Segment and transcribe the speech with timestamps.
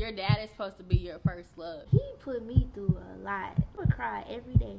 [0.00, 1.82] Your dad is supposed to be your first love.
[1.90, 3.52] He put me through a lot.
[3.58, 4.78] I would cry every day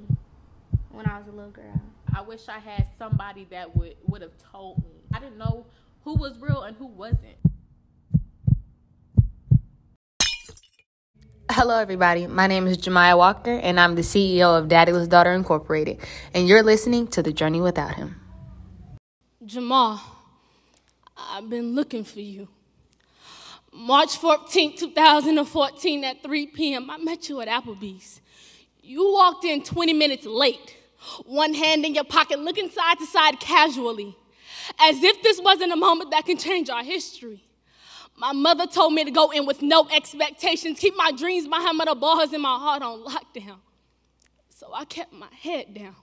[0.90, 1.79] when I was a little girl.
[2.12, 4.90] I wish I had somebody that would would have told me.
[5.14, 5.68] I didn't know
[6.06, 7.38] who was real and who wasn't.
[11.52, 12.26] Hello, everybody.
[12.26, 16.00] My name is Jamaya Walker, and I'm the CEO of Daddyless Daughter Incorporated,
[16.34, 18.20] and you're listening to The Journey Without Him.
[19.46, 20.02] Jamal,
[21.16, 22.48] I've been looking for you.
[23.74, 28.20] March 14, 2014, at 3 p.m., I met you at Applebee's.
[28.82, 30.76] You walked in 20 minutes late,
[31.26, 34.16] one hand in your pocket, looking side to side casually,
[34.80, 37.44] as if this wasn't a moment that can change our history.
[38.18, 41.86] My mother told me to go in with no expectations, keep my dreams behind my
[41.94, 43.59] bars and my heart on lockdown.
[44.50, 45.95] So I kept my head down,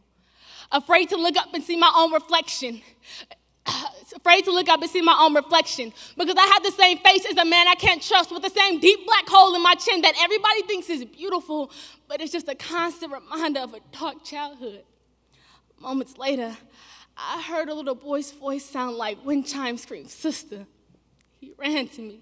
[0.73, 2.81] afraid to look up and see my own reflection.
[4.13, 7.25] Afraid to look up and see my own reflection because I have the same face
[7.27, 10.03] as a man I can't trust with the same deep black hole in my chin
[10.03, 11.71] that everybody thinks is beautiful,
[12.09, 14.85] but it's just a constant reminder of a dark childhood.
[15.81, 16.57] Moments later,
[17.17, 20.67] I heard a little boy's voice sound like wind chimes scream, Sister.
[21.41, 22.21] He ran to me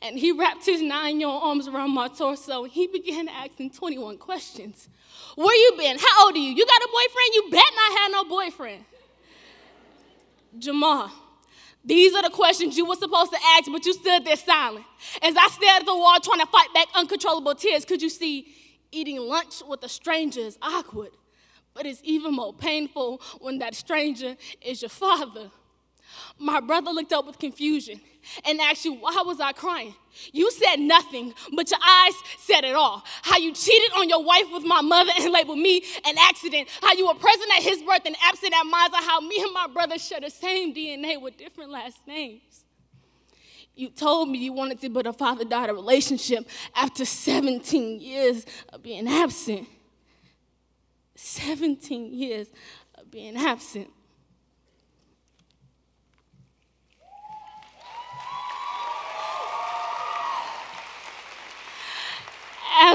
[0.00, 3.70] and he wrapped his nine year old arms around my torso and he began asking
[3.70, 4.88] 21 questions.
[5.36, 5.96] Where you been?
[5.98, 6.50] How old are you?
[6.50, 7.34] You got a boyfriend?
[7.34, 8.84] You bet not have no boyfriend.
[10.58, 11.10] Jamal,
[11.84, 14.84] these are the questions you were supposed to ask, but you stood there silent.
[15.22, 18.54] As I stared at the wall trying to fight back uncontrollable tears, could you see
[18.92, 21.10] eating lunch with a stranger is awkward,
[21.74, 25.50] but it's even more painful when that stranger is your father.
[26.38, 28.00] My brother looked up with confusion
[28.44, 29.94] and asked you, Why was I crying?
[30.32, 33.02] You said nothing, but your eyes said it all.
[33.22, 36.68] How you cheated on your wife with my mother and labeled me an accident.
[36.82, 38.90] How you were present at his birth and absent at mine.
[38.92, 42.64] How me and my brother share the same DNA with different last names.
[43.74, 46.46] You told me you wanted to build a father daughter relationship
[46.76, 49.66] after 17 years of being absent.
[51.14, 52.48] 17 years
[52.96, 53.88] of being absent.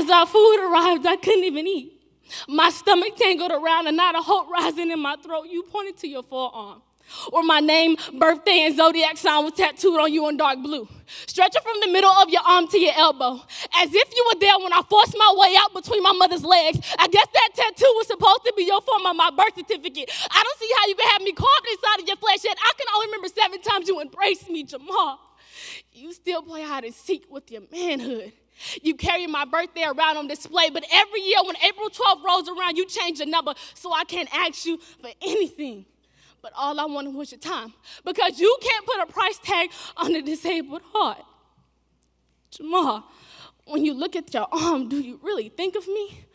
[0.07, 2.00] As our food arrived, I couldn't even eat.
[2.47, 5.47] My stomach tangled around and not a hope rising in my throat.
[5.50, 6.81] You pointed to your forearm,
[7.29, 10.88] where my name, birthday, and zodiac sign was tattooed on you in dark blue.
[11.28, 13.41] Stretching from the middle of your arm to your elbow,
[13.75, 16.79] as if you were there when I forced my way out between my mother's legs.
[16.97, 20.09] I guess that tattoo was supposed to be your form of my birth certificate.
[20.31, 22.72] I don't see how you can have me carved inside of your flesh, yet I
[22.78, 25.26] can only remember seven times you embraced me, Jamal.
[25.91, 28.34] You still play hide and seek with your manhood.
[28.81, 32.75] You carry my birthday around on display, but every year when April 12th rolls around,
[32.75, 35.85] you change the number so I can't ask you for anything.
[36.41, 37.73] But all I wanted was your time
[38.06, 41.23] because you can't put a price tag on a disabled heart.
[42.50, 43.03] Jamal,
[43.67, 46.25] when you look at your arm, do you really think of me?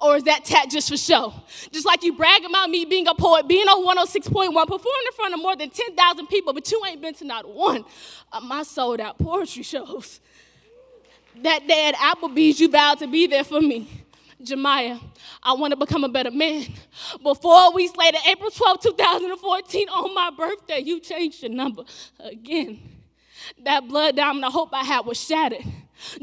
[0.00, 1.32] Or is that tat just for show?
[1.70, 5.34] Just like you brag about me being a poet, being on 106.1, performing in front
[5.34, 7.84] of more than 10,000 people, but you ain't been to not one
[8.32, 10.20] of my sold out poetry shows
[11.40, 13.88] that day at Applebee's, you vowed to be there for me.
[14.42, 15.00] Jamaya,
[15.42, 16.66] I want to become a better man.
[17.22, 21.84] But four weeks later, April 12, 2014, on my birthday, you changed your number
[22.18, 22.80] again.
[23.64, 25.64] That blood diamond I hope I had was shattered.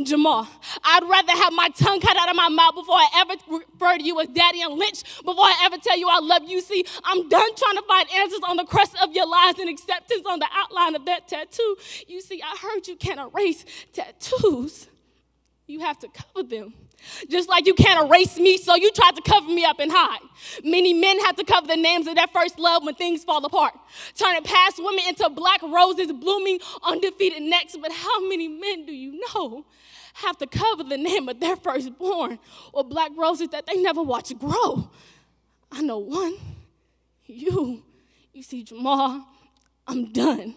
[0.03, 0.47] Jamal,
[0.83, 4.03] I'd rather have my tongue cut out of my mouth before I ever refer to
[4.03, 6.61] you as daddy and lynch, before I ever tell you I love you.
[6.61, 10.23] See, I'm done trying to find answers on the crest of your lies and acceptance
[10.27, 11.77] on the outline of that tattoo.
[12.07, 14.87] You see, I heard you can't erase tattoos
[15.69, 16.73] you have to cover them.
[17.29, 20.19] Just like you can't erase me, so you tried to cover me up and hide.
[20.63, 23.73] Many men have to cover the names of their first love when things fall apart,
[24.15, 27.77] turning past women into black roses blooming on defeated necks.
[27.81, 29.65] But how many men do you know
[30.15, 32.39] have to cover the name of their firstborn
[32.73, 34.89] or black roses that they never watch grow?
[35.71, 36.35] I know one.
[37.25, 37.83] You.
[38.33, 39.25] You see, Jamal,
[39.87, 40.55] I'm done.